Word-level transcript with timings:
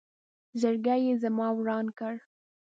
زړګې 0.61 0.95
یې 1.05 1.13
زما 1.23 1.47
وران 1.57 1.85
کړ 1.97 2.13